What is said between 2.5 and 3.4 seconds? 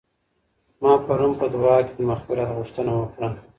غوښتنه وکړه.